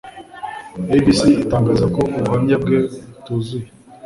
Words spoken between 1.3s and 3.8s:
itangaza ko ubuhamya bwe butuzuye